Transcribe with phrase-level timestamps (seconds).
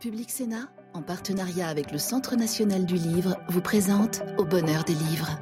[0.00, 4.92] Public Sénat, en partenariat avec le Centre national du livre, vous présente Au bonheur des
[4.92, 5.38] livres.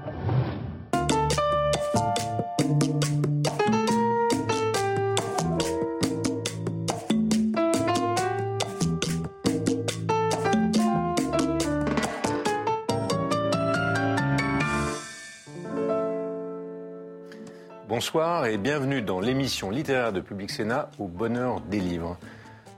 [17.88, 22.16] Bonsoir et bienvenue dans l'émission littéraire de Public Sénat Au bonheur des livres.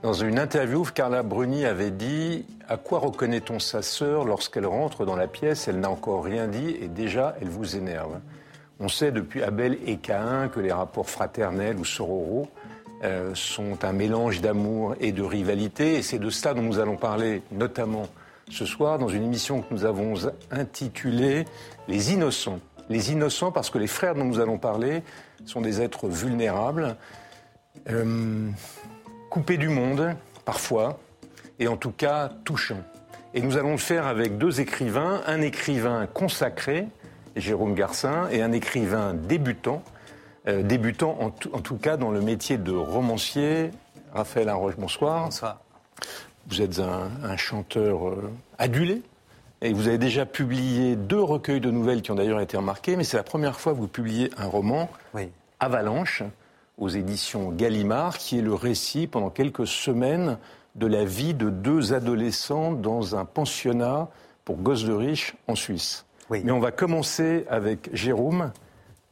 [0.07, 5.17] Dans une interview, Carla Bruni avait dit À quoi reconnaît-on sa sœur lorsqu'elle rentre dans
[5.17, 5.67] la pièce?
[5.67, 8.21] Elle n'a encore rien dit et déjà elle vous énerve.
[8.79, 12.47] On sait depuis Abel et Caïn que les rapports fraternels ou sororaux
[13.03, 16.95] euh, sont un mélange d'amour et de rivalité et c'est de cela dont nous allons
[16.95, 18.07] parler notamment
[18.49, 20.13] ce soir dans une émission que nous avons
[20.51, 21.43] intitulée
[21.89, 22.61] Les innocents.
[22.87, 25.03] Les innocents parce que les frères dont nous allons parler
[25.45, 26.95] sont des êtres vulnérables.
[27.89, 28.49] Euh,
[29.29, 30.99] coupé du monde, parfois,
[31.59, 32.81] et en tout cas touchant.
[33.33, 36.87] Et nous allons le faire avec deux écrivains, un écrivain consacré,
[37.35, 39.83] Jérôme Garcin, et un écrivain débutant,
[40.47, 43.71] euh, débutant en, tout cas dans le métier de romancier.
[44.13, 45.25] Raphaël Arroche, bonsoir.
[45.25, 45.59] Bonsoir.
[46.47, 49.01] Vous êtes un, chanteur euh, adulé,
[49.61, 53.03] et vous avez déjà publié deux recueils de nouvelles qui ont d'ailleurs été remarqués, mais
[53.03, 55.29] c'est la première fois que vous publiez un roman, oui.
[55.59, 56.23] Avalanche,
[56.77, 60.37] aux éditions Gallimard, qui est le récit pendant quelques semaines
[60.75, 64.09] de la vie de deux adolescents dans un pensionnat
[64.45, 66.05] pour gosses de riches en Suisse.
[66.29, 68.51] Mais on va commencer avec Jérôme.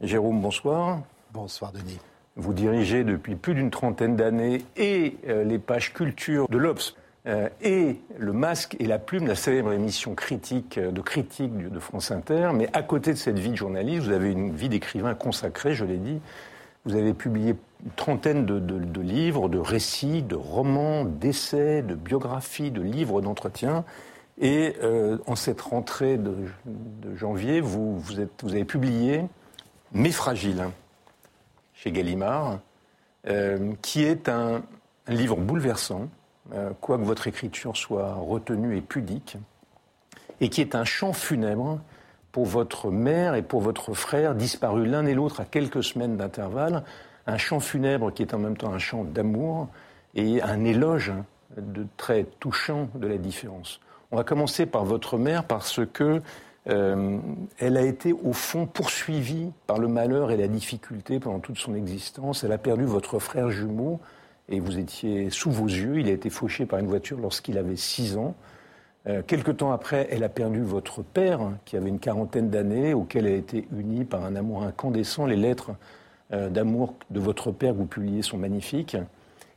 [0.00, 1.00] Jérôme, bonsoir.
[1.32, 1.98] Bonsoir, Denis.
[2.36, 6.94] Vous dirigez depuis plus d'une trentaine d'années et euh, les pages culture de l'Obs
[7.26, 11.78] euh, et Le Masque et la Plume, la célèbre émission critique euh, de critique de
[11.80, 12.50] France Inter.
[12.54, 15.86] Mais à côté de cette vie de journaliste, vous avez une vie d'écrivain consacrée, je
[15.86, 16.20] l'ai dit,
[16.86, 22.80] vous avez publié une trentaine de, livres, de récits, de romans, d'essais, de biographies, de
[22.80, 23.84] livres d'entretien.
[24.40, 26.36] Et euh, en cette rentrée de,
[27.16, 28.00] janvier, vous,
[28.44, 29.24] avez publié
[29.92, 30.68] Mes fragiles
[31.74, 32.60] chez Gallimard,
[33.26, 34.62] euh, qui est un,
[35.08, 36.08] livre bouleversant,
[36.54, 39.36] euh, quoique votre écriture soit retenue et pudique,
[40.40, 41.80] et qui est un chant funèbre
[42.36, 46.82] pour votre mère et pour votre frère, disparus l'un et l'autre à quelques semaines d'intervalle,
[47.26, 49.68] un chant funèbre qui est en même temps un chant d'amour
[50.14, 51.14] et un éloge
[51.56, 53.80] de très touchant de la différence.
[54.10, 56.20] On va commencer par votre mère parce que
[56.68, 57.18] euh,
[57.58, 61.74] elle a été au fond poursuivie par le malheur et la difficulté pendant toute son
[61.74, 62.44] existence.
[62.44, 63.98] Elle a perdu votre frère jumeau
[64.50, 66.00] et vous étiez sous vos yeux.
[66.00, 68.34] Il a été fauché par une voiture lorsqu'il avait six ans.
[69.08, 73.26] Euh, quelque temps après, elle a perdu votre père, qui avait une quarantaine d'années, auquel
[73.26, 75.26] elle a été unie par un amour incandescent.
[75.26, 75.72] Les lettres
[76.32, 78.96] euh, d'amour de votre père que vous publiez sont magnifiques.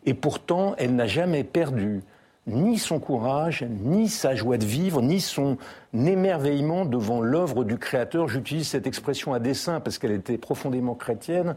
[0.05, 2.01] Et pourtant, elle n'a jamais perdu
[2.45, 5.57] ni son courage, ni sa joie de vivre, ni son
[5.93, 8.27] émerveillement devant l'œuvre du Créateur.
[8.27, 11.55] J'utilise cette expression à dessein parce qu'elle était profondément chrétienne.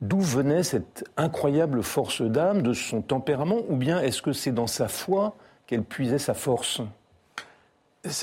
[0.00, 4.66] D'où venait cette incroyable force d'âme, de son tempérament, ou bien est-ce que c'est dans
[4.66, 5.36] sa foi
[5.66, 6.80] qu'elle puisait sa force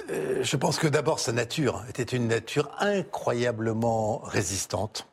[0.09, 5.07] euh, Je pense que d'abord sa nature était une nature incroyablement résistante,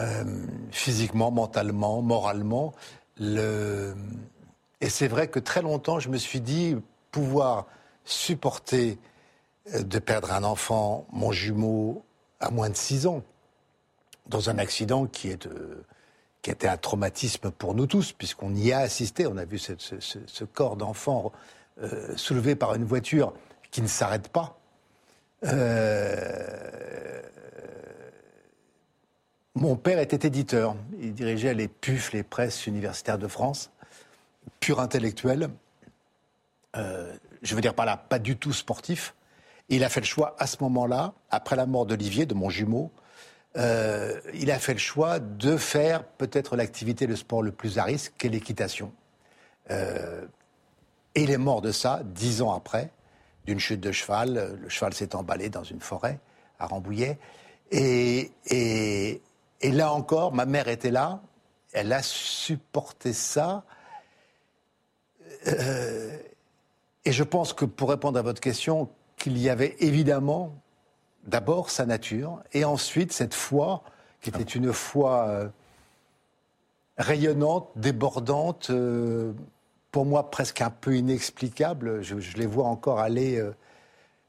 [0.00, 0.24] euh,
[0.70, 2.72] physiquement, mentalement, moralement.
[3.18, 3.94] Le...
[4.80, 6.76] Et c'est vrai que très longtemps, je me suis dit
[7.10, 7.66] pouvoir
[8.04, 8.98] supporter
[9.74, 12.04] euh, de perdre un enfant, mon jumeau,
[12.40, 13.22] à moins de 6 ans,
[14.26, 15.48] dans un accident qui est
[16.42, 19.26] qui était un traumatisme pour nous tous, puisqu'on y a assisté.
[19.26, 21.32] On a vu ce, corps d'enfant
[21.82, 23.32] euh, soulevé par une voiture
[23.70, 24.58] qui ne s'arrête pas.
[25.44, 27.22] Euh,
[29.54, 30.76] mon père était éditeur.
[31.00, 33.70] Il dirigeait les PUF, les presses universitaires de France,
[34.60, 35.50] pur intellectuel.
[36.76, 37.12] Euh,
[37.42, 39.14] je veux dire par là, pas du tout sportif.
[39.68, 42.90] il a fait le choix à ce moment-là, après la mort d'Olivier, de mon jumeau,
[43.56, 47.84] euh, il a fait le choix de faire peut-être l'activité de sport le plus à
[47.84, 48.92] risque, qu'est l'équitation.
[49.70, 50.26] Euh,
[51.14, 52.90] et il est mort de ça dix ans après,
[53.46, 54.58] d'une chute de cheval.
[54.60, 56.20] Le cheval s'est emballé dans une forêt
[56.58, 57.18] à Rambouillet.
[57.70, 58.30] Et,
[59.62, 61.20] là encore, ma mère était là,
[61.72, 63.64] elle a supporté ça.
[65.46, 66.16] Euh,
[67.04, 70.54] et je pense que pour répondre à votre question, qu'il y avait évidemment
[71.26, 73.82] d'abord sa nature, et ensuite cette foi,
[74.20, 75.48] qui était une foi euh,
[76.96, 79.32] rayonnante, débordante, euh,
[79.90, 82.02] pour moi presque un peu inexplicable.
[82.02, 83.42] Je, les vois encore aller,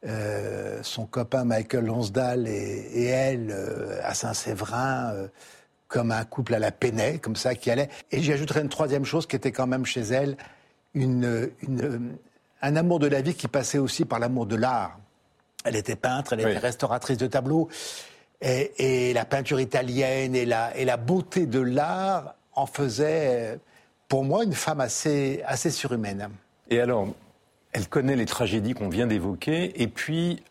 [0.05, 3.53] euh, son copain Michael Lonsdale et, elle,
[4.03, 5.13] à Saint-Séverin,
[5.87, 7.89] comme un couple à la Penney, comme ça, qui allait.
[8.11, 10.37] Et j'y ajouterais une troisième chose qui était quand même chez elle,
[10.93, 11.51] une,
[12.61, 14.97] un amour de la vie qui passait aussi par l'amour de l'art.
[15.65, 17.69] Elle était peintre, elle était restauratrice de tableaux.
[18.41, 23.59] Et, la peinture italienne et la, et la beauté de l'art en faisaient,
[24.07, 26.29] pour moi, une femme assez, assez surhumaine.
[26.69, 27.07] Et alors,
[27.73, 30.41] elle connaît les tragédies qu'on vient d'évoquer, et puis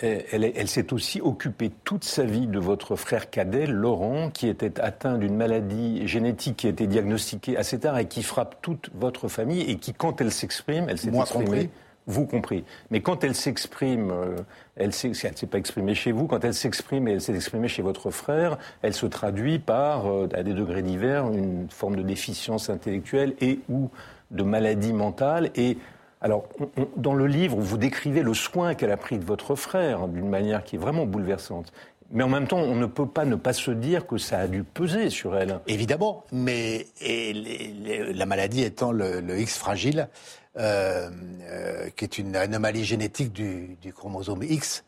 [0.00, 5.16] elle, s'est aussi occupée toute sa vie de votre frère cadet, Laurent, qui était atteint
[5.16, 9.62] d'une maladie génétique qui a été diagnostiquée assez tard et qui frappe toute votre famille
[9.62, 11.70] et qui, quand elle s'exprime, elle s'est exprimée.
[12.08, 12.64] Vous compris.
[12.90, 14.36] Mais quand elle s'exprime, euh,
[14.76, 17.82] elle ne s'est pas exprimée chez vous, quand elle s'exprime et elle s'est exprimée chez
[17.82, 22.70] votre frère, elle se traduit par, euh, à des degrés divers, une forme de déficience
[22.70, 23.90] intellectuelle et ou
[24.30, 25.50] de maladie mentale.
[25.56, 25.78] Et
[26.20, 26.48] alors,
[26.96, 30.62] dans le livre, vous décrivez le soin qu'elle a pris de votre frère d'une manière
[30.62, 31.72] qui est vraiment bouleversante.
[32.10, 34.46] Mais en même temps, on ne peut pas ne pas se dire que ça a
[34.46, 35.60] dû peser sur elle.
[35.66, 40.08] Évidemment, mais la maladie étant le, X fragile,
[40.56, 41.10] euh,
[41.42, 44.84] euh, qui est une anomalie génétique du, chromosome X,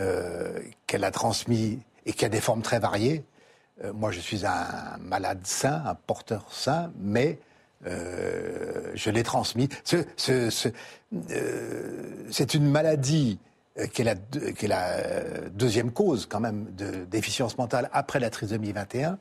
[0.00, 3.24] euh, qu'elle a transmis et qui a des formes très variées.
[3.94, 7.38] moi, je suis un malade sain, un porteur sain, mais
[7.84, 9.68] je l'ai transmis.
[12.30, 13.40] C'est une maladie
[13.92, 18.30] qui est, la, qui est, la, deuxième cause quand même de déficience mentale après la
[18.30, 19.18] trisomie 21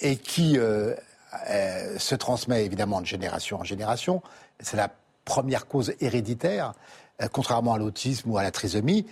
[0.00, 4.22] et qui se transmet évidemment de génération en génération.
[4.60, 4.88] C'est la
[5.24, 6.74] première cause héréditaire,
[7.32, 9.06] contrairement à l'autisme ou à la trisomie.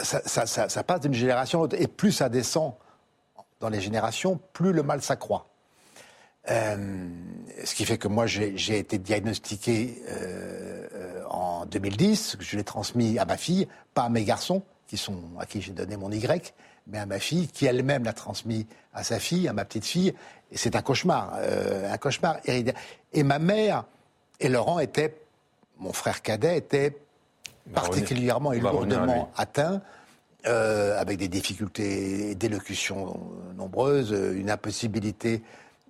[0.00, 2.74] Ça, passe d'une génération à l'autre et plus ça descend
[3.60, 5.46] dans les générations, plus le mal s'accroît.
[6.50, 7.08] Euh,
[7.64, 10.99] ce qui fait que moi, j'ai été diagnostiqué euh, euh,
[11.60, 15.46] en 2010, je l'ai transmis à ma fille, pas à mes garçons, qui sont, à
[15.46, 16.54] qui j'ai donné mon Y,
[16.86, 20.14] mais à ma fille, qui elle-même l'a transmis à sa fille, à ma petite fille.
[20.50, 23.84] Et c'est un cauchemar, un cauchemar Et ma mère
[24.40, 25.14] et Laurent étaient,
[25.78, 26.96] mon frère cadet était
[27.72, 29.80] particulièrement et lourdement atteint.
[30.44, 33.20] avec des difficultés d'élocution
[33.54, 35.42] nombreuses, une impossibilité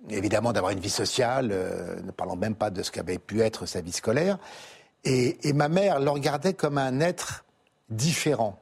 [0.09, 3.65] évidemment d'avoir une vie sociale, euh, ne parlons même pas de ce qu'avait pu être
[3.65, 4.37] sa vie scolaire.
[5.03, 7.43] Et, ma mère le regardait comme un être
[7.89, 8.59] différent,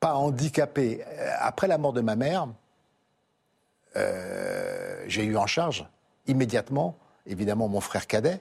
[0.00, 1.04] pas handicapé.
[1.38, 2.48] Après la mort de ma mère,
[3.96, 5.86] euh, j'ai eu en charge
[6.26, 6.96] immédiatement,
[7.26, 8.40] évidemment, mon frère cadet,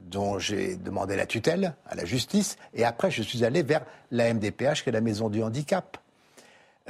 [0.00, 4.32] dont j'ai demandé la tutelle à la justice, et après je suis allé vers la
[4.32, 5.98] MDPH, qui est la maison du handicap.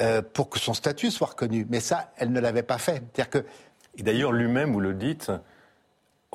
[0.00, 1.68] Euh, pour que son statut soit reconnu.
[1.70, 3.00] Mais ça, elle ne l'avait pas fait.
[3.14, 3.46] C'est-à-dire que...
[3.96, 5.30] Et d'ailleurs, lui-même, vous le dites,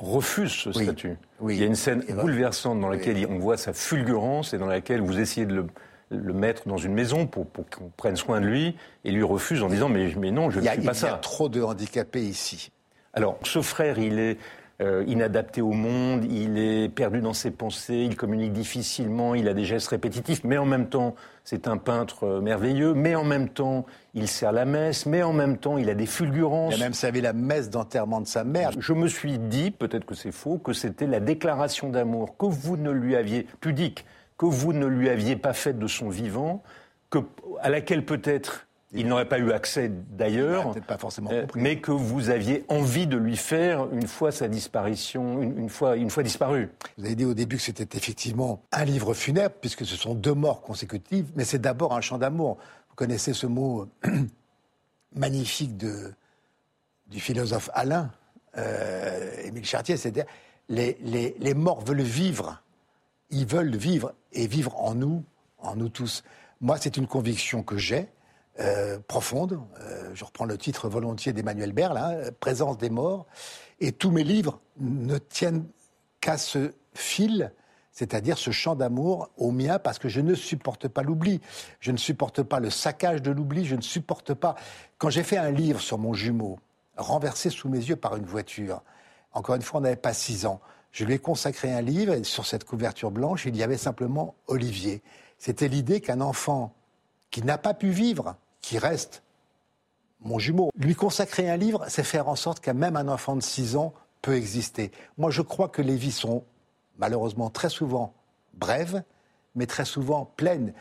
[0.00, 1.16] refuse ce statut.
[1.48, 5.00] Il y a une scène bouleversante dans laquelle on voit sa fulgurance et dans laquelle
[5.00, 5.66] vous essayez de
[6.10, 9.68] le, mettre dans une maison pour, qu'on prenne soin de lui et lui refuse en
[9.68, 11.08] disant mais, mais non, je ne suis pas ça.
[11.08, 12.70] Il y a trop de handicapés ici.
[13.12, 14.38] Alors, ce frère, il est
[14.80, 19.52] euh, inadapté au monde, il est perdu dans ses pensées, il communique difficilement, il a
[19.52, 23.50] des gestes répétitifs, mais en même temps, c'est un peintre euh, merveilleux, mais en même
[23.50, 23.84] temps,
[24.14, 26.74] il sert la messe, mais en même temps, il a des fulgurances.
[26.74, 28.70] Il a même servi la messe d'enterrement de sa mère.
[28.78, 32.78] Je me suis dit, peut-être que c'est faux, que c'était la déclaration d'amour que vous
[32.78, 34.06] ne lui aviez, pudique,
[34.38, 36.62] que vous ne lui aviez pas faite de son vivant,
[37.10, 37.18] que,
[37.60, 42.30] à laquelle peut-être il n'aurait pas eu accès d'ailleurs, pas forcément euh, mais que vous
[42.30, 46.70] aviez envie de lui faire une fois sa disparition, une, fois, une fois disparu.
[46.98, 50.34] Vous avez dit au début que c'était effectivement un livre funèbre, puisque ce sont deux
[50.34, 52.58] morts consécutives, mais c'est d'abord un chant d'amour.
[52.88, 53.88] Vous connaissez ce mot
[55.14, 56.12] magnifique de,
[57.06, 58.10] du philosophe Alain,
[58.58, 60.26] euh, Émile Chartier, c'est-à-dire
[60.68, 62.60] les, les, les morts veulent vivre,
[63.30, 65.22] ils veulent vivre et vivre en nous,
[65.58, 66.24] en nous tous.
[66.60, 68.08] Moi, c'est une conviction que j'ai
[68.58, 69.60] euh, profonde.
[69.80, 73.26] Euh, je reprends le titre volontiers d'Emmanuel Berle, hein, Présence des morts.
[73.78, 75.66] Et tous mes livres ne tiennent
[76.20, 77.52] qu'à ce fil,
[77.92, 81.40] c'est-à-dire ce chant d'amour au mien, parce que je ne supporte pas l'oubli.
[81.80, 83.64] Je ne supporte pas le saccage de l'oubli.
[83.64, 84.56] Je ne supporte pas.
[84.98, 86.58] Quand j'ai fait un livre sur mon jumeau,
[86.96, 88.82] renversé sous mes yeux par une voiture,
[89.32, 90.60] encore une fois, on n'avait pas six ans.
[90.92, 94.34] Je lui ai consacré un livre et sur cette couverture blanche, il y avait simplement
[94.48, 95.02] Olivier.
[95.38, 96.74] C'était l'idée qu'un enfant
[97.30, 99.22] qui n'a pas pu vivre qui reste
[100.20, 100.70] mon jumeau.
[100.76, 103.94] Lui consacrer un livre, c'est faire en sorte qu'un même un enfant de 6 ans
[104.22, 104.92] peut exister.
[105.16, 106.44] Moi, je crois que les vies sont
[106.98, 108.12] malheureusement très souvent
[108.54, 109.02] brèves,
[109.54, 110.74] mais très souvent pleines.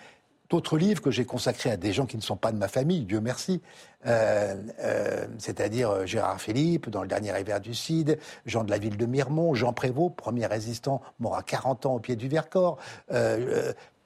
[0.50, 3.06] D'autres livres que j'ai consacrés à des gens qui ne sont pas de ma famille,
[3.06, 3.62] Dieu merci,
[4.08, 8.80] euh, euh, c'est-à-dire euh, Gérard Philippe dans le dernier hiver du Cid, Jean de la
[8.80, 12.80] ville de Miremont, Jean Prévost, premier résistant, mort à 40 ans au pied du Vercors.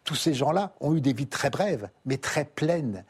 [0.03, 3.03] Tous ces gens-là ont eu des vies très brèves, mais très pleines.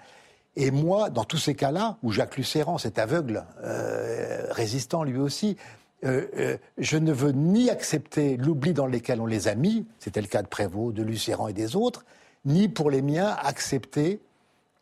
[0.56, 5.58] Et moi, dans tous ces cas-là, où Jacques Lucéran, cet aveugle, euh, résistant lui aussi,
[6.04, 10.42] je ne veux ni accepter l'oubli dans lequel on les a mis, c'était le cas
[10.42, 12.04] de Prévost, de Lucéran et des autres,
[12.44, 14.20] ni pour les miens accepter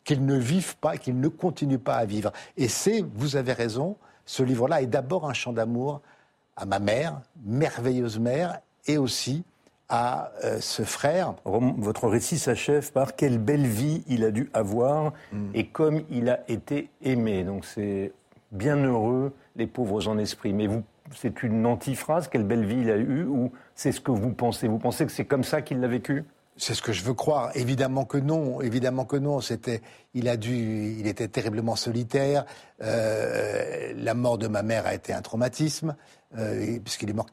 [0.04, 2.32] qu'ils ne vivent pas, qu'ils ne continuent pas à vivre.
[2.56, 6.00] Et c'est, vous avez raison, ce livre-là est d'abord un chant d'amour
[6.56, 9.44] à ma mère, merveilleuse mère, et aussi
[9.92, 11.34] à euh, ce frère.
[11.44, 15.50] Votre récit s'achève par quelle belle vie il a dû avoir mm.
[15.52, 17.44] et comme il a été aimé.
[17.44, 18.12] Donc c'est
[18.52, 20.54] bien heureux les pauvres en esprit.
[20.54, 20.82] Mais vous,
[21.14, 24.66] c'est une antiphrase, quelle belle vie il a eue, ou c'est ce que vous pensez?
[24.66, 26.24] Vous pensez que c'est comme ça qu'il l'a vécu?
[26.56, 27.50] C'est ce que je veux croire.
[27.54, 28.60] Évidemment que non.
[28.60, 29.40] Évidemment que non.
[29.40, 29.80] C'était,
[30.14, 32.44] il a dû, il était terriblement solitaire.
[32.82, 35.96] Euh, la mort de ma mère a été un traumatisme
[36.36, 37.28] euh, puisqu'il est mort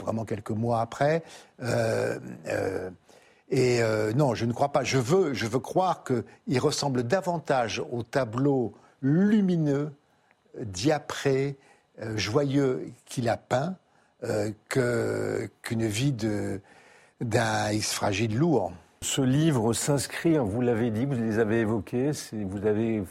[0.00, 1.22] vraiment quelques mois après.
[1.62, 2.18] Euh,
[3.50, 3.80] et
[4.14, 4.84] non, je ne crois pas.
[4.84, 9.90] Je veux, je veux croire qu'il ressemble davantage au tableau lumineux,
[10.60, 11.56] diapré,
[12.14, 13.76] joyeux qu'il a peint
[14.68, 16.60] qu'une vie de
[17.20, 18.72] d'un X fragile lourd.
[19.02, 23.02] Ce livre s'inscrit, vous l'avez dit, vous les avez évoqués, vous avez,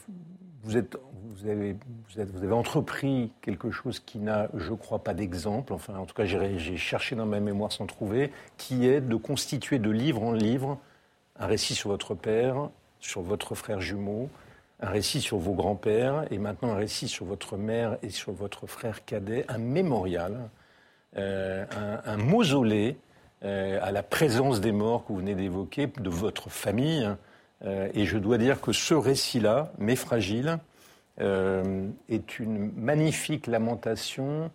[0.63, 0.97] vous êtes,
[1.37, 1.75] vous avez,
[2.15, 5.73] vous, avez entrepris quelque chose qui n'a, je crois, pas d'exemple.
[5.73, 9.79] Enfin, en tout cas, j'ai cherché dans ma mémoire sans trouver, qui est de constituer
[9.79, 10.77] de livre en livre
[11.39, 14.29] un récit sur votre père, sur votre frère jumeau,
[14.81, 18.67] un récit sur vos grands-pères, et maintenant un récit sur votre mère et sur votre
[18.67, 20.49] frère cadet, un mémorial,
[21.17, 21.65] euh,
[22.05, 22.97] un, mausolée
[23.43, 27.07] à la présence des morts que vous venez d'évoquer, de votre famille.
[27.65, 30.59] Euh, et je dois dire que ce récit-là, mais fragile,
[31.19, 34.51] euh, est une magnifique lamentation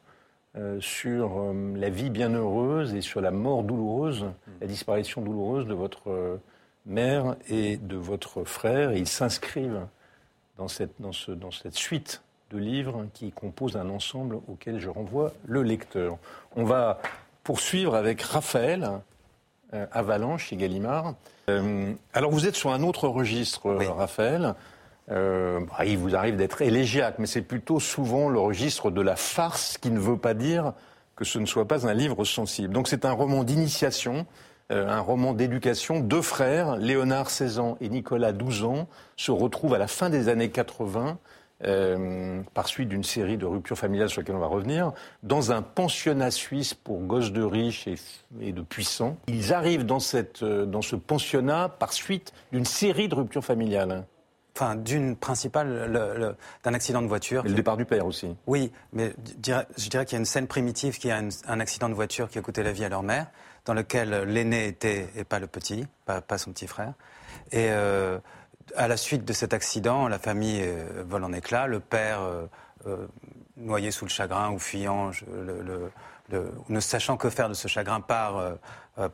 [0.81, 4.27] sur la vie bienheureuse et sur la mort douloureuse,
[4.61, 6.41] la disparition douloureuse de votre
[6.85, 8.93] mère et de votre frère.
[8.93, 9.87] Ils s'inscrivent
[10.59, 14.89] dans cette, dans, ce, dans cette suite de livres qui composent un ensemble auquel je
[14.89, 16.19] renvoie le lecteur.
[16.55, 17.01] On va
[17.43, 18.91] poursuivre avec Raphaël
[19.75, 21.15] euh, Avalanche chez Gallimard.
[21.49, 24.55] Euh, alors vous êtes sur un autre registre, Raphaël.
[25.11, 29.17] Euh, bah, il vous arrive d'être élégiaque, mais c'est plutôt souvent le registre de la
[29.17, 30.73] farce qui ne veut pas dire
[31.17, 32.73] que ce ne soit pas un livre sensible.
[32.73, 34.27] Donc c'est un roman d'initiation,
[34.71, 36.01] un roman d'éducation.
[36.01, 40.29] Deux frères, Léonard 16 ans et Nicolas 12 ans, se retrouvent à la fin des
[40.29, 41.19] années 80
[41.65, 44.93] euh, par suite d'une série de ruptures familiales sur lesquelles on va revenir,
[45.23, 47.87] dans un pensionnat suisse pour gosses de riches
[48.41, 49.17] et, de puissants.
[49.29, 54.05] Ils arrivent dans, cette, euh, dans ce pensionnat par suite d'une série de ruptures familiales.
[54.55, 57.47] Enfin, d'une principale, d'un accident de voiture.
[57.47, 58.37] Et le départ du père aussi.
[58.47, 61.95] Oui, mais je dirais, qu'il y a une scène primitive qui a un accident de
[61.95, 63.29] voiture qui a coûté la vie à leur mère,
[63.65, 66.93] dans lequel l'aîné était et pas le petit, pas, pas son petit frère.
[67.51, 68.19] Et euh,
[68.77, 71.67] à la suite de cet accident, la famille euh, vole en éclats.
[71.67, 72.47] Le père, euh,
[72.87, 73.07] euh,
[73.57, 75.11] noyé sous le chagrin ou fuyant,
[76.69, 78.57] ne sachant que faire de ce chagrin, part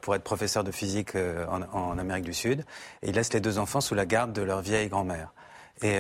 [0.01, 1.17] pour être professeur de physique
[1.49, 2.65] en, Amérique du Sud.
[3.03, 5.33] Et il laisse les deux enfants sous la garde de leur vieille grand-mère.
[5.83, 5.99] Et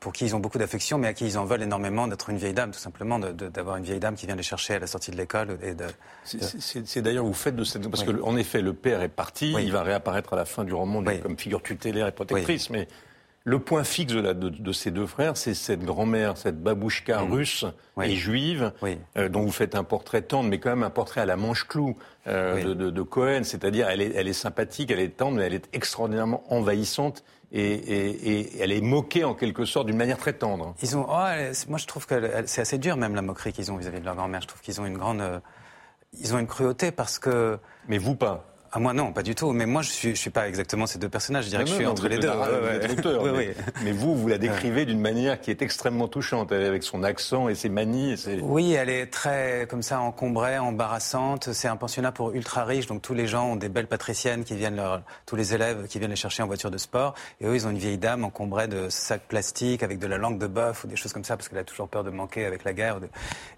[0.00, 2.38] pour qui ils ont beaucoup d'affection, mais à qui ils en veulent énormément d'être une
[2.38, 5.10] vieille dame, tout simplement, d'avoir une vieille dame qui vient les chercher à la sortie
[5.10, 5.58] de l'école.
[6.24, 7.88] C'est d'ailleurs, vous faites de cette...
[7.88, 10.72] Parce qu'en en effet, le père est parti, il va réapparaître à la fin du
[10.72, 12.88] roman comme figure tutélaire et protectrice, mais
[13.44, 17.32] le point fixe de, ces deux frères, c'est cette grand-mère, cette babouchka mm.
[17.32, 17.64] russe
[18.02, 18.72] et juive,
[19.16, 21.96] euh, dont vous faites un portrait tendre, mais quand même un portrait à la manche-clou
[22.26, 23.42] euh, de, Cohen.
[23.44, 28.62] C'est-à-dire, elle est, elle est sympathique, elle est tendre, mais elle est extraordinairement envahissante et,
[28.62, 30.74] elle est moquée en quelque sorte d'une manière très tendre.
[30.82, 31.26] Ils ont, oh,
[31.68, 34.16] moi je trouve que c'est assez dur même la moquerie qu'ils ont vis-à-vis de leur
[34.16, 34.40] grand-mère.
[34.40, 35.38] Je trouve qu'ils ont une grande, euh,
[36.18, 37.58] ils ont une cruauté parce que.
[37.88, 38.51] Mais vous pas.
[38.74, 39.52] Ah, moi, non, pas du tout.
[39.52, 41.44] Mais moi, je suis, je suis pas exactement ces deux personnages.
[41.44, 42.30] Je dirais que je suis entre les deux.
[43.84, 47.54] mais, vous, vous la décrivez d'une manière qui est extrêmement touchante, avec son accent et
[47.54, 48.16] ses manies.
[48.40, 51.52] oui, elle est très, comme ça, encombrée, embarrassante.
[51.52, 54.54] C'est un pensionnat pour ultra riches, donc tous les gens ont des belles patriciennes qui
[54.54, 57.14] viennent leur, tous les élèves qui viennent les chercher en voiture de sport.
[57.42, 60.38] Et eux, ils ont une vieille dame encombrée de sacs plastiques avec de la langue
[60.38, 62.64] de bœuf ou des choses comme ça, parce qu'elle a toujours peur de manquer avec
[62.64, 63.00] la guerre.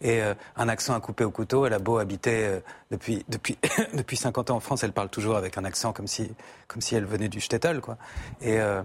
[0.00, 1.66] Et euh, un accent à couper au couteau.
[1.66, 3.58] Elle a beau habiter euh, depuis, depuis,
[3.94, 6.30] depuis 50 ans en France, elle parle toujours avec un accent comme si,
[6.68, 7.96] comme si elle venait du shtetl, quoi.
[8.40, 8.82] Et, euh,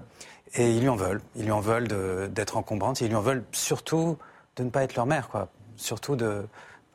[0.56, 1.22] et ils lui en veulent.
[1.36, 1.88] Ils lui en veulent
[2.32, 3.02] d'être encombrante.
[3.02, 4.18] Ils lui en veulent surtout
[4.56, 5.50] de ne pas être leur mère, quoi.
[5.76, 6.46] Surtout de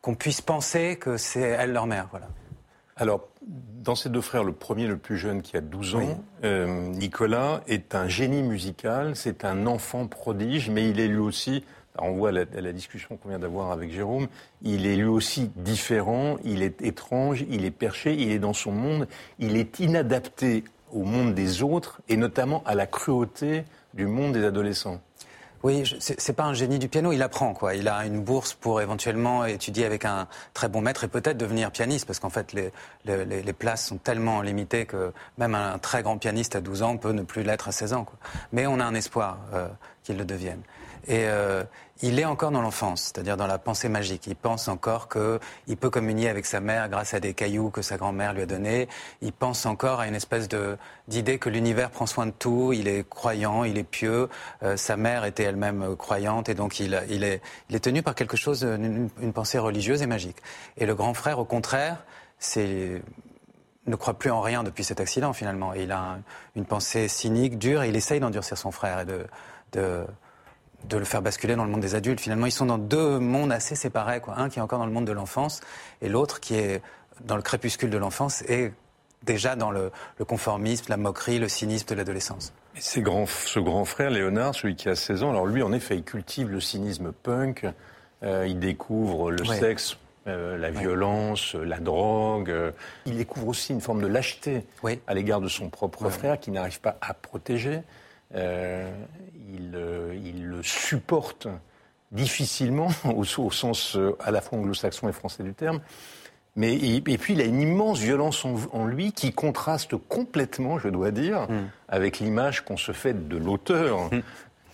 [0.02, 2.28] qu'on puisse penser que c'est elle leur mère, voilà.
[2.96, 6.88] Alors, dans ces deux frères, le premier, le plus jeune, qui a 12 ans, euh,
[6.90, 11.64] Nicolas, est un génie musical, c'est un enfant prodige, mais il est lui aussi
[11.98, 14.26] on voit la, discussion qu'on vient d'avoir avec Jérôme,
[14.62, 18.72] il est lui aussi différent, il est étrange, il est perché, il est dans son
[18.72, 19.06] monde,
[19.38, 24.44] il est inadapté au monde des autres et notamment à la cruauté du monde des
[24.44, 25.00] adolescents.
[25.64, 27.74] Oui, c'est pas un génie du piano, il apprend quoi.
[27.74, 31.70] Il a une bourse pour éventuellement étudier avec un très bon maître et peut-être devenir
[31.70, 36.54] pianiste parce qu'en fait les, places sont tellement limitées que même un très grand pianiste
[36.54, 38.04] à 12 ans peut ne plus l'être à 16 ans.
[38.52, 39.66] Mais on a un espoir euh,
[40.04, 40.62] qu'il le devienne.
[41.06, 41.64] Et euh,
[42.02, 44.26] il est encore dans l'enfance, c'est-à-dire dans la pensée magique.
[44.26, 47.96] Il pense encore qu'il peut communier avec sa mère grâce à des cailloux que sa
[47.96, 48.88] grand-mère lui a donnés.
[49.20, 50.48] Il pense encore à une espèce
[51.08, 52.72] d'idée que l'univers prend soin de tout.
[52.72, 54.28] Il est croyant, il est pieux.
[54.62, 57.40] Euh, sa mère était elle-même croyante et donc il, est,
[57.80, 60.38] tenu par quelque chose, une, pensée religieuse et magique.
[60.76, 62.04] Et le grand frère, au contraire,
[63.86, 65.74] ne croit plus en rien depuis cet accident finalement.
[65.74, 66.18] Il a
[66.56, 69.26] une pensée cynique, dure, et il essaye d'endurcir son frère et de,
[69.74, 70.04] de
[70.88, 72.20] de le faire basculer dans le monde des adultes.
[72.20, 74.20] Finalement, ils sont dans deux mondes assez séparés.
[74.20, 74.38] Quoi.
[74.38, 75.60] Un qui est encore dans le monde de l'enfance
[76.02, 76.82] et l'autre qui est
[77.22, 78.72] dans le crépuscule de l'enfance et
[79.22, 79.90] déjà dans le,
[80.26, 82.52] conformisme, la moquerie, le cynisme de l'adolescence.
[83.26, 86.50] ce grand frère, Léonard, celui qui a 16 ans, alors lui, en effet, il cultive
[86.50, 87.66] le cynisme punk,
[88.22, 92.50] euh, il découvre le sexe, euh, la violence, la drogue.
[92.50, 92.72] Euh,
[93.06, 94.64] il découvre aussi une forme de lâcheté
[95.06, 97.80] à l'égard de son propre frère qui n'arrive pas à protéger.
[98.34, 98.90] Euh,
[99.52, 99.78] il,
[100.24, 101.48] il, le supporte
[102.14, 105.80] difficilement, au, sens euh, à la fois anglo-saxon et français du terme.
[106.56, 111.10] Mais, et, puis il a une immense violence en, lui qui contraste complètement, je dois
[111.10, 111.68] dire, mm.
[111.88, 114.12] avec l'image qu'on se fait de l'auteur.
[114.12, 114.22] Mm.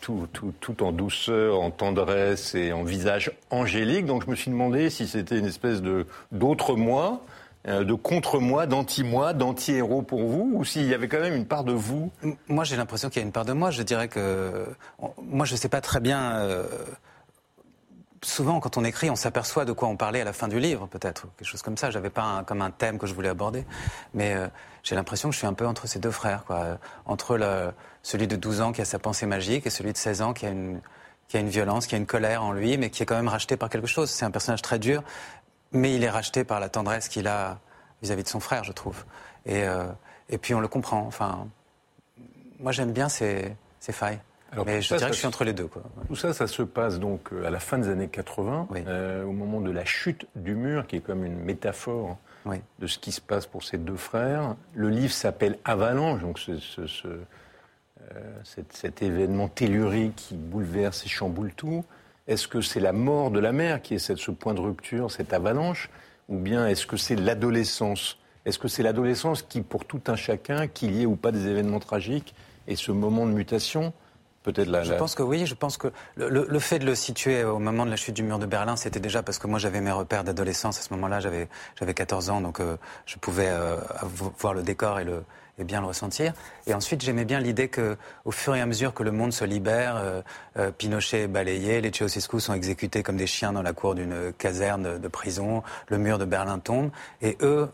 [0.03, 4.07] Tout, tout, tout, en douceur, en tendresse et en visage angélique.
[4.07, 8.67] Donc je me suis demandé si c'était une espèce de d'autre moi, euh, de contre-moi,
[8.67, 12.11] d'anti-moi, d'anti-héros pour vous, ou s'il y avait quand même une part de vous
[12.49, 13.71] Moi, j'ai l'impression qu'il y a une part de moi.
[13.71, 14.67] Je dirais que
[15.23, 16.33] moi, je ne sais pas très bien.
[16.39, 16.67] Euh,
[18.23, 20.87] souvent, quand on écrit, on s'aperçoit de quoi on parlait à la fin du livre,
[20.87, 21.91] peut-être, quelque chose comme ça.
[21.91, 23.65] J'avais pas comme un thème que je voulais aborder,
[24.15, 24.49] mais euh,
[24.83, 26.79] j'ai l'impression que je suis un peu entre ces deux frères, quoi.
[27.07, 27.39] Entre
[28.03, 30.47] celui de 12 ans qui a sa pensée magique et celui de 16 ans qui
[30.47, 30.81] a une
[31.29, 33.29] qui a une violence, qui a une colère en lui, mais qui est quand même
[33.29, 34.11] racheté par quelque chose.
[34.11, 35.05] C'est un personnage très dur,
[35.73, 37.59] mais il est racheté par la tendresse qu'il a
[38.03, 39.05] vis-à-vis de son frère, je trouve.
[39.47, 39.87] Et, euh,
[40.29, 41.01] et puis on le comprend.
[41.07, 41.47] Enfin,
[42.59, 44.21] moi j'aime bien ces, ces failles.
[44.67, 45.67] mais je dirais que je suis entre les deux.
[45.67, 45.83] Quoi.
[46.09, 49.33] Tout ça, ça se passe donc euh, à la fin des années 80, euh, au
[49.33, 52.19] moment de la chute du mur, qui est comme une métaphore
[52.79, 54.57] de ce qui se passe pour ces deux frères.
[54.75, 57.09] Le livre s'appelle Avalanche, donc ce, ce, ce,
[58.45, 61.85] cet, cet, événement tellurique qui bouleverse et chamboule tout.
[62.31, 65.33] Est-ce que c'est la mort de la mère qui est ce point de rupture, cette
[65.33, 65.91] avalanche
[66.29, 68.19] Ou bien est-ce que c'est l'adolescence?
[68.45, 71.49] Est-ce que c'est l'adolescence qui, pour tout un chacun, qu'il y ait ou pas des
[71.49, 72.37] événements tragiques,
[72.69, 73.93] et ce moment de mutation
[74.43, 77.59] Peut-être la, Je pense que oui, je pense que le, fait de le situer au
[77.59, 79.93] moment de la chute du mur de Berlin, c'était déjà parce que moi j'avais mes
[79.93, 80.79] repères d'adolescence.
[80.79, 81.49] À ce moment-là, j'avais,
[81.79, 83.77] j'avais 14 ans, donc euh, je pouvais euh,
[84.39, 85.23] voir le décor et le,
[85.61, 86.33] et bien le ressentir.
[86.67, 89.45] Et ensuite, j'aimais bien l'idée que, au fur et à mesure que le monde se
[89.45, 90.23] libère, euh,
[90.59, 94.33] euh, Pinochet est balayé, les Ceausescu sont exécutés comme des chiens dans la cour d'une
[94.39, 97.69] caserne de, prison, le mur de Berlin tombe, et eux,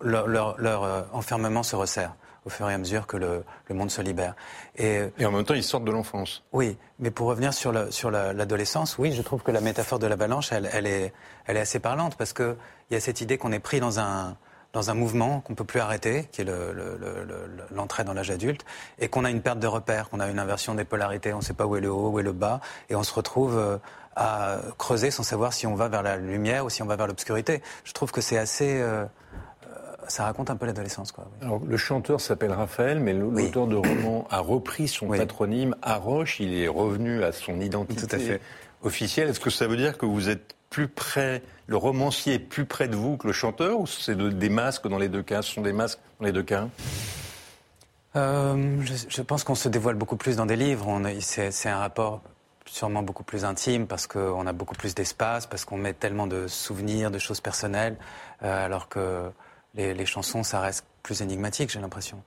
[0.00, 3.90] leur, leur, euh, enfermement se resserre au fur et à mesure que le, le monde
[3.90, 4.34] se libère.
[4.76, 6.42] Et, et, en même temps, ils sortent de l'enfance.
[6.52, 10.52] Oui, mais pour revenir sur, sur l'adolescence, oui, je trouve que la métaphore de l'avalanche,
[10.52, 11.12] elle, elle, est,
[11.46, 12.56] elle est assez parlante parce qu'il
[12.90, 14.36] y a cette idée qu'on est pris dans un,
[14.72, 16.46] dans un mouvement qu'on peut plus arrêter, qui est
[17.70, 18.64] l'entrée dans l'âge adulte,
[18.98, 21.42] et qu'on a une perte de repères, qu'on a une inversion des polarités, on ne
[21.42, 23.78] sait pas où est le haut, où est le bas, et on se retrouve euh,
[24.16, 27.06] à creuser sans savoir si on va vers la lumière ou si on va vers
[27.06, 27.62] l'obscurité.
[27.84, 28.80] Je trouve que c'est assez...
[28.80, 29.04] Euh,
[30.08, 31.12] ça raconte un peu l'adolescence.
[31.12, 31.26] Quoi.
[31.40, 36.40] Alors, le chanteur s'appelle Raphaël, mais l'auteur de roman a repris son patronyme à Roche.
[36.40, 38.38] Il est revenu à son identité
[38.82, 39.28] officielle.
[39.28, 42.88] Est-ce que ça veut dire que vous êtes plus près, le romancier est plus près
[42.88, 45.60] de vous que le chanteur ou c'est des masques dans les deux cas Ce sont
[45.60, 46.66] des masques dans les deux cas?
[48.16, 51.00] Euh, je, pense qu'on se dévoile beaucoup plus dans des livres.
[51.20, 52.22] C'est un rapport
[52.64, 56.46] sûrement beaucoup plus intime parce qu'on a beaucoup plus d'espace, parce qu'on met tellement de
[56.46, 57.96] souvenirs, de choses personnelles,
[58.42, 59.30] euh, alors que
[59.74, 62.22] les, chansons, ça reste plus énigmatique, j'ai l'impression.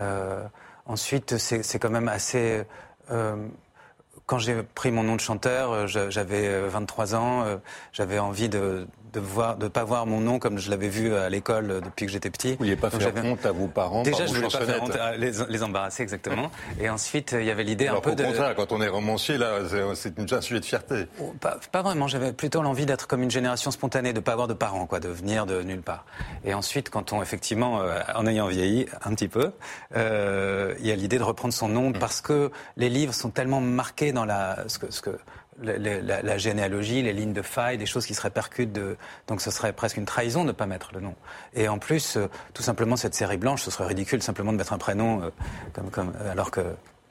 [0.00, 0.44] Euh,
[0.86, 2.64] ensuite, c'est quand même assez
[4.26, 7.60] quand j'ai pris mon nom de chanteur, j'avais 23 ans,
[7.92, 11.28] j'avais envie de, de voir, de pas voir mon nom comme je l'avais vu à
[11.28, 12.52] l'école depuis que j'étais petit.
[12.52, 15.16] Vous vouliez pas faire honte à vos parents Déjà, je voulais pas faire honte à
[15.16, 16.50] les, les, embarrasser exactement.
[16.80, 18.22] Et ensuite, il y avait l'idée un peu de.
[18.22, 19.60] Au contraire, quand on est romancier, là,
[19.94, 21.06] c'est un sujet de fierté.
[21.20, 22.08] Oh, pas, pas vraiment.
[22.08, 25.08] J'avais plutôt l'envie d'être comme une génération spontanée, de pas avoir de parents, quoi, de
[25.08, 26.04] venir de nulle part.
[26.44, 29.52] Et ensuite, quand on effectivement, euh, en ayant vieilli un petit peu,
[29.96, 31.98] euh, il y a l'idée de reprendre son nom mm.
[31.98, 35.18] parce que les livres sont tellement marqués dans la ce que, ce que
[35.62, 38.72] la, généalogie, les lignes de faille, des choses qui se répercutent.
[38.72, 38.96] De...
[39.26, 41.14] Donc ce serait presque une trahison de ne pas mettre le nom.
[41.54, 44.72] Et en plus, euh, tout simplement, cette série blanche, ce serait ridicule simplement de mettre
[44.72, 45.30] un prénom euh,
[45.72, 46.60] comme, comme, alors que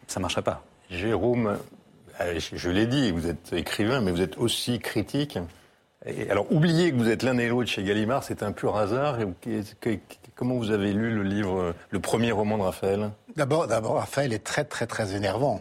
[0.07, 0.63] ça ne marcherait pas.
[0.89, 1.57] Jérôme,
[2.21, 5.37] euh, je l'ai dit, vous êtes écrivain, mais vous êtes aussi critique.
[6.05, 9.17] Et alors, oubliez que vous êtes l'un et l'autre chez Gallimard, c'est un pur hasard.
[10.35, 13.09] Comment vous avez lu le livre, le premier roman de Raphaël?
[13.35, 15.59] D'abord, d'abord, Raphaël est très, très, très énervant.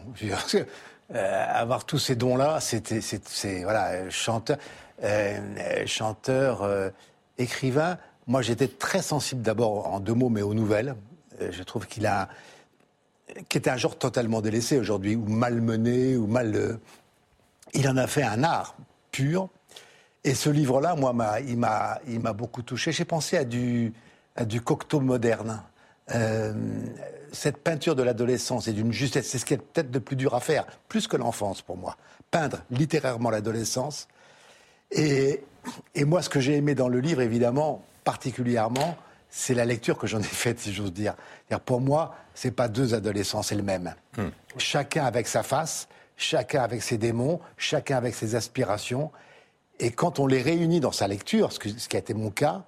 [1.14, 4.58] Euh, avoir tous ces dons-là, c'était, c'est, voilà, chanteur,
[5.04, 6.90] euh, chanteur, euh,
[7.38, 7.98] écrivain.
[8.26, 10.96] Moi, j'étais très sensible d'abord en deux mots, mais aux nouvelles.
[11.38, 12.28] je trouve qu'il a,
[13.48, 16.78] qui était un genre totalement délaissé aujourd'hui, ou malmené, ou mal.
[17.72, 18.74] il en a fait un art
[19.12, 19.48] pur.
[20.24, 22.90] Et ce livre-là, moi, m'a, il m'a, il m'a beaucoup touché.
[22.90, 23.92] J'ai pensé à du,
[24.34, 25.62] à du Cocteau moderne.
[26.14, 26.52] Euh,
[27.32, 30.34] cette peinture de l'adolescence et d'une justesse, c'est ce qui est peut-être de plus dur
[30.34, 31.96] à faire, plus que l'enfance pour moi.
[32.30, 34.08] Peindre littérairement l'adolescence.
[34.90, 35.42] Et,
[35.94, 38.96] et, moi, ce que j'ai aimé dans le livre, évidemment, particulièrement,
[39.28, 41.14] c'est la lecture que j'en ai faite, si j'ose dire.
[41.64, 43.94] Pour moi, c'est pas deux adolescents, c'est le même.
[44.16, 44.28] Hmm.
[44.56, 49.10] Chacun avec sa face, chacun avec ses démons, chacun avec ses aspirations.
[49.78, 52.64] Et quand on les réunit dans sa lecture, ce, qui a été mon cas,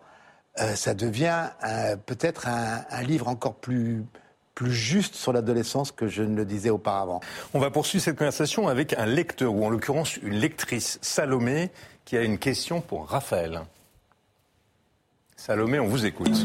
[0.61, 4.05] euh, ça devient euh, peut-être un, livre encore plus
[4.67, 7.21] juste sur l'adolescence que je ne le disais auparavant.
[7.55, 11.71] On va poursuivre cette conversation avec un lecteur, ou en l'occurrence une lectrice, Salomé,
[12.05, 13.61] qui a une question pour Raphaël.
[15.37, 16.45] Salomé, on vous écoute.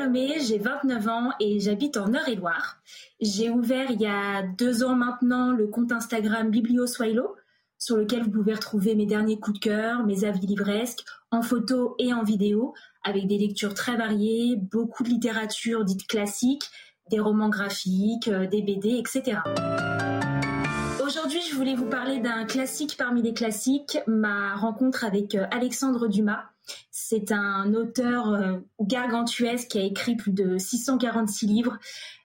[0.00, 2.78] Salomé, j'ai 29 ans et j'habite en Eure-et-Loire.
[3.20, 8.30] J'ai ouvert il y a deux ans maintenant le compte Instagram Biblio sur lequel vous
[8.30, 12.72] pouvez retrouver mes derniers coups de cœur, mes avis livresques, en photo et en vidéo,
[13.04, 16.64] avec des lectures très variées, beaucoup de littérature dite classique,
[17.10, 19.40] des romans graphiques, euh, des BD, etc.
[21.10, 26.06] Aujourd'hui, je voulais vous parler d'un classique parmi les classiques, ma rencontre avec euh, Alexandre
[26.06, 26.44] Dumas.
[26.92, 31.78] C'est un auteur euh, gargantuesque qui a écrit plus de 646 livres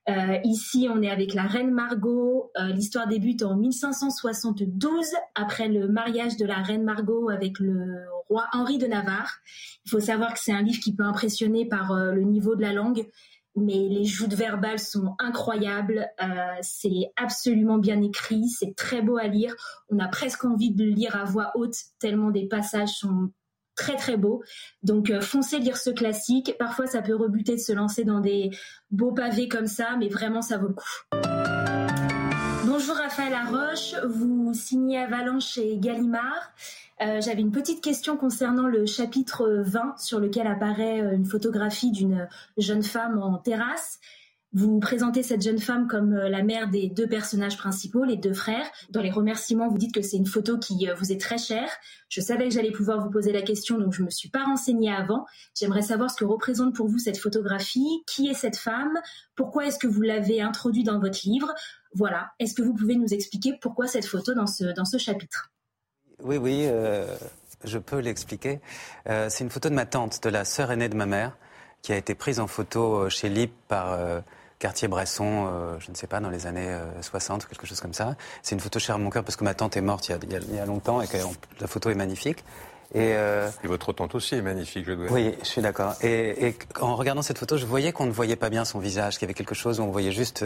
[0.08, 2.52] euh, ici, on est avec la reine Margot.
[2.76, 8.78] L'histoire débute en 1572, après le mariage de la reine Margot avec le roi Henri
[8.78, 9.40] de Navarre.
[9.84, 12.72] Il faut savoir que c'est un livre qui peut impressionner par le niveau de la
[12.72, 13.08] langue,
[13.56, 16.08] mais les joutes verbales sont incroyables.
[16.62, 19.56] c'est absolument bien écrit, c'est très beau à lire.
[19.90, 23.30] On a presque envie de le lire à voix haute, tellement des passages sont
[23.76, 24.44] très très beau.
[24.82, 26.56] Donc euh, foncez lire ce classique.
[26.58, 28.50] Parfois ça peut rebuter de se lancer dans des
[28.90, 31.55] beaux pavés comme ça, mais vraiment ça vaut le coup.
[32.68, 36.52] Bonjour Raphaël Laroche, vous signez à Valence chez Gallimard.
[37.00, 41.92] Euh, j'avais une petite question concernant le chapitre 20 sur lequel apparaît euh, une photographie
[41.92, 44.00] d'une jeune femme en terrasse.
[44.54, 48.34] Vous présentez cette jeune femme comme euh, la mère des deux personnages principaux, les deux
[48.34, 48.66] frères.
[48.90, 51.70] Dans les remerciements, vous dites que c'est une photo qui euh, vous est très chère.
[52.08, 54.94] Je savais que j'allais pouvoir vous poser la question, donc je me suis pas renseignée
[54.94, 55.26] avant.
[55.60, 58.04] J'aimerais savoir ce que représente pour vous cette photographie.
[58.08, 58.94] Qui est cette femme?
[59.36, 61.54] Pourquoi est-ce que vous l'avez introduite dans votre livre?
[61.94, 62.32] Voilà.
[62.40, 65.52] Est-ce que vous pouvez nous expliquer pourquoi cette photo dans ce, dans ce chapitre?
[66.24, 67.06] Oui, oui, euh,
[67.66, 68.62] je peux l'expliquer.
[69.06, 71.38] c'est une photo de ma tante, de la sœur aînée de ma mère,
[71.86, 73.98] qui a été prise en photo chez Lip par
[74.60, 77.94] Cartier-Bresson, euh, je ne sais pas, dans les années 60 euh, ou quelque chose comme
[77.94, 78.16] ça.
[78.42, 80.16] C'est une photo chère à mon cœur parce que ma tante est morte il y
[80.16, 81.18] a, il y a, longtemps et que
[81.60, 82.44] la photo est magnifique.
[82.94, 85.14] Et, euh, et, votre tante aussi est magnifique, je dois dire.
[85.14, 85.96] Oui, je suis d'accord.
[86.02, 89.16] Et, et, en regardant cette photo, je voyais qu'on ne voyait pas bien son visage,
[89.16, 90.46] qu'il y avait quelque chose où on voyait juste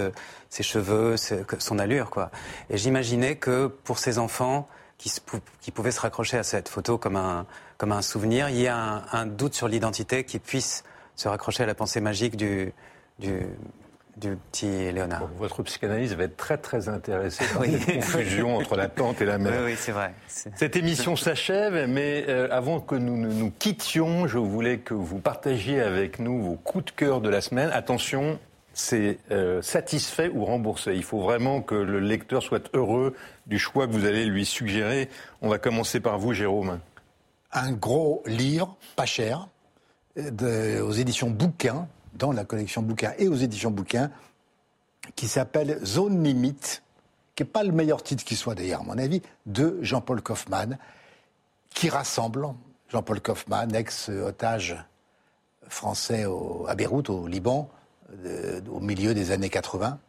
[0.49, 2.31] ses cheveux, son allure, quoi.
[2.69, 5.11] Et j'imaginais que pour ces enfants qui,
[5.61, 7.45] qui, pouvaient se raccrocher à cette photo comme un,
[7.77, 10.83] comme un souvenir, il y a un, un doute sur l'identité qui puisse
[11.19, 12.71] se raccrocher à la pensée magique du,
[13.19, 13.41] du,
[14.15, 15.27] du petit Léonard.
[15.37, 17.77] votre psychanalyse va être très très intéressée par oui.
[17.77, 19.61] cette confusion entre la tante et la mère.
[19.65, 20.13] Oui, oui c'est vrai.
[20.27, 25.19] Cette émission s'achève, mais euh, avant que nous ne nous quittions, je voulais que vous
[25.19, 27.69] partagiez avec nous vos coups de cœur de la semaine.
[27.73, 28.39] Attention,
[28.71, 30.93] c'est euh, satisfait ou remboursé.
[30.95, 33.13] Il faut vraiment que le lecteur soit heureux
[33.45, 35.09] du choix que vous allez lui suggérer.
[35.41, 36.79] On va commencer par vous, Jérôme.
[37.51, 39.49] Un gros livre, pas cher,
[40.81, 44.11] aux éditions Bouquin, dans la collection bouquin et aux éditions bouquins,
[45.15, 46.83] qui s'appelle Zone Limite,
[47.35, 50.77] qui n'est pas le meilleur titre qui soit d'ailleurs, à mon avis, de Jean-Paul Kaufmann,
[51.73, 52.47] qui rassemble
[52.89, 54.77] Jean-Paul Kaufmann, ex-otage
[55.67, 56.25] français
[56.67, 57.69] à Beyrouth, au Liban,
[58.69, 59.99] au milieu des années 80,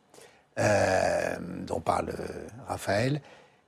[0.58, 2.12] euh, dont parle
[2.66, 3.20] Raphaël,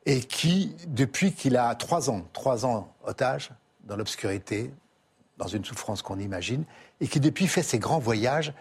[0.06, 3.50] et qui, depuis qu'il a trois ans, trois ans otage,
[3.84, 4.72] dans l'obscurité,
[5.42, 6.64] dans une souffrance qu'on imagine,
[7.00, 8.52] et qui depuis fait ses grands voyages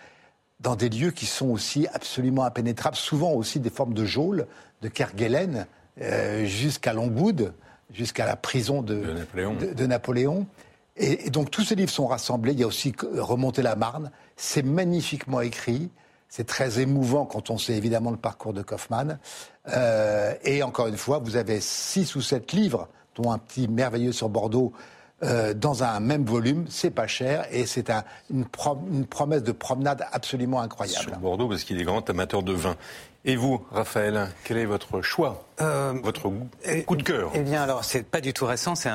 [0.60, 4.48] dans des lieux qui sont aussi absolument impénétrables, souvent aussi des formes de geôle,
[4.82, 5.68] de Kerguelen
[6.02, 7.54] euh, jusqu'à Longwood,
[7.94, 9.56] jusqu'à la prison de, Napoléon.
[9.56, 10.48] De, Napoléon.
[10.98, 12.54] Et, donc tous ces livres sont rassemblés.
[12.54, 14.12] Il y a aussi Remonter la Marne.
[14.36, 15.90] C'est magnifiquement écrit.
[16.30, 19.20] C'est très émouvant quand on sait évidemment le parcours de Kaufmann.
[19.68, 24.14] Euh, et encore une fois, vous avez six ou sept livres, dont un petit merveilleux
[24.14, 24.72] sur Bordeaux,
[25.24, 28.46] euh, dans un même volume, c'est pas cher et c'est un, une,
[29.06, 31.10] promesse de promenade absolument incroyable.
[31.10, 32.76] Sur Bordeaux, parce qu'il est grand amateur de vin.
[33.24, 36.32] Et vous, Raphaël, quel est votre choix, euh, votre
[36.88, 37.30] coup de cœur?
[37.36, 38.90] Eh bien, alors, c'est pas du tout récent, c'est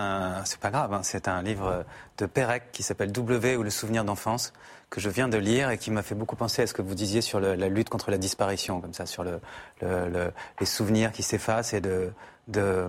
[0.44, 1.84] c'est pas grave, hein, c'est un livre
[2.18, 4.52] de Pérec qui s'appelle W ou le souvenir d'enfance
[4.90, 6.96] que je viens de lire et qui m'a fait beaucoup penser à ce que vous
[6.96, 9.40] disiez sur la lutte contre la disparition, comme ça, sur le,
[10.60, 12.12] les souvenirs qui s'effacent et de,
[12.48, 12.88] de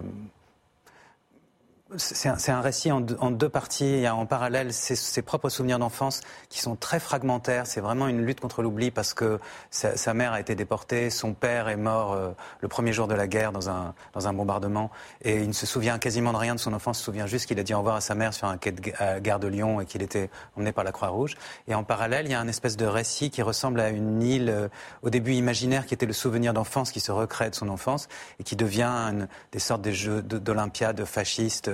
[1.95, 3.85] c'est un, récit en deux, parties.
[3.85, 7.65] Il y a en parallèle ses, propres souvenirs d'enfance qui sont très fragmentaires.
[7.65, 11.69] C'est vraiment une lutte contre l'oubli parce que sa, mère a été déportée, son père
[11.69, 15.37] est mort euh, le premier jour de la guerre dans un, dans un bombardement et
[15.37, 16.97] il ne se souvient quasiment de rien de son enfance.
[16.97, 18.73] Il se souvient juste qu'il a dit au revoir à sa mère sur un quai
[18.73, 18.81] de
[19.19, 21.35] gare de Lyon et qu'il était emmené par la Croix-Rouge.
[21.67, 24.49] Et en parallèle, il y a un espèce de récit qui ressemble à une île
[24.49, 24.67] euh,
[25.03, 28.43] au début imaginaire qui était le souvenir d'enfance qui se recrée de son enfance et
[28.43, 28.87] qui devient
[29.51, 31.69] des sortes de jeux d'Olympiade fascistes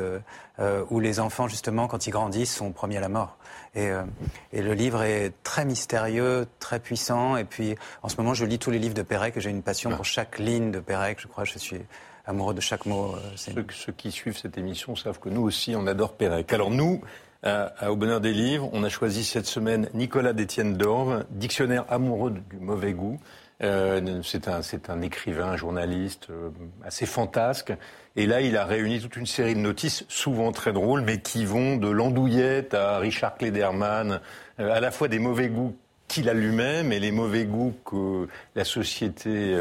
[0.90, 3.38] où les enfants, justement, quand ils grandissent, sont promis à la mort.
[3.76, 4.04] Et, euh,
[4.52, 7.38] et, le livre est très mystérieux, très puissant.
[7.38, 9.34] Et puis, en ce moment, je lis tous les livres de Pérec.
[9.38, 11.18] J'ai une passion pour chaque ligne de Pérec.
[11.20, 11.82] Je crois, je suis
[12.26, 13.16] amoureux de chaque mot.
[13.36, 16.54] Ceux, ceux, qui suivent cette émission savent que nous aussi, on adore Pérec.
[16.54, 17.02] Alors nous,
[17.44, 22.58] au bonheur des livres, on a choisi cette semaine Nicolas d'Étienne Dorve, dictionnaire amoureux du
[22.58, 23.20] mauvais goût.
[23.64, 26.50] Euh, c'est un, écrivain, un journaliste euh,
[26.86, 27.74] assez fantasque.
[28.16, 31.46] Et là, il a réuni toute une série de notices, souvent très drôles, mais qui
[31.46, 34.20] vont de l'andouillette à Richard Klederman,
[34.60, 35.76] euh, à la fois des mauvais goûts
[36.10, 39.58] qu'il a lui-même et les mauvais goûts que la société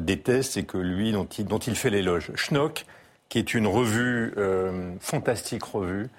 [0.00, 2.32] déteste et que lui, dont il, dont il fait l'éloge.
[2.34, 2.84] Schnock,
[3.28, 4.34] qui est une revue,
[5.00, 6.10] fantastique revue.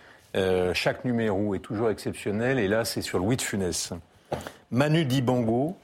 [0.73, 3.93] chaque numéro est toujours exceptionnel et là, c'est sur Louis de Funès.
[4.71, 5.77] Manu Dibango,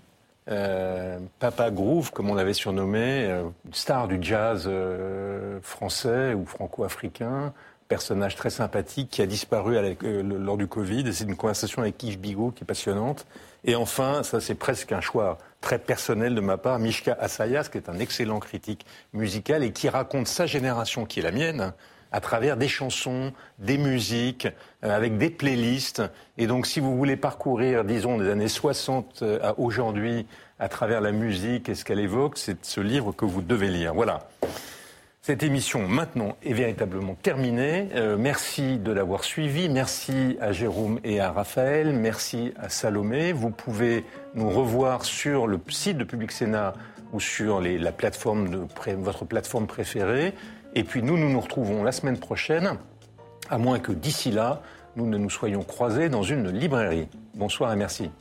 [0.50, 7.54] euh, Papa Groove, comme on l'avait surnommé, euh, star du jazz euh, français ou franco-africain,
[7.88, 9.78] personnage très sympathique qui a disparu
[10.24, 11.14] lors du Covid.
[11.14, 13.26] C'est une conversation avec Yves Bigot qui est passionnante.
[13.64, 17.78] Et enfin, ça c'est presque un choix très personnel de ma part, Mishka Assayas, qui
[17.78, 21.74] est un excellent critique musical et qui raconte sa génération, qui est la mienne,
[22.12, 24.48] à travers des chansons, des musiques,
[24.84, 26.02] euh, avec des playlists.
[26.38, 30.26] Et donc, si vous voulez parcourir, disons, des années 60 euh, à aujourd'hui,
[30.60, 33.94] à travers la musique et ce qu'elle évoque, c'est ce livre que vous devez lire.
[33.94, 34.28] Voilà.
[35.22, 37.90] Cette émission maintenant est véritablement terminée.
[37.94, 39.70] Euh, merci de l'avoir suivi.
[39.70, 41.94] Merci à Jérôme et à Raphaël.
[41.94, 43.32] Merci à Salomé.
[43.32, 46.74] Vous pouvez nous revoir sur le site de Public Sénat
[47.14, 50.34] ou sur les, la plateforme de votre plateforme préférée.
[50.76, 52.78] Et puis nous, nous nous retrouvons la semaine prochaine,
[53.50, 54.62] à moins que d'ici là,
[54.96, 57.08] nous ne nous soyons croisés dans une librairie.
[57.36, 58.12] Bonsoir et merci.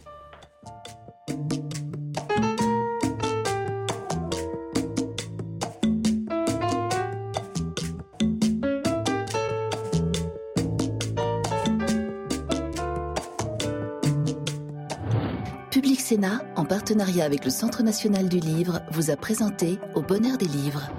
[15.71, 20.39] Public Sénat, en partenariat avec le Centre national du livre, vous a présenté Au bonheur
[20.39, 20.91] des livres.